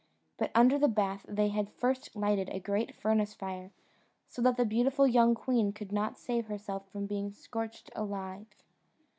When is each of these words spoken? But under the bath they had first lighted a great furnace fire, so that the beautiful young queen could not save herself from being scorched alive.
But 0.39 0.49
under 0.55 0.79
the 0.79 0.87
bath 0.87 1.27
they 1.29 1.49
had 1.49 1.69
first 1.69 2.15
lighted 2.15 2.49
a 2.49 2.59
great 2.59 2.95
furnace 2.95 3.35
fire, 3.35 3.69
so 4.27 4.41
that 4.41 4.57
the 4.57 4.65
beautiful 4.65 5.05
young 5.05 5.35
queen 5.35 5.71
could 5.71 5.91
not 5.91 6.17
save 6.17 6.47
herself 6.47 6.89
from 6.89 7.05
being 7.05 7.31
scorched 7.31 7.91
alive. 7.95 8.47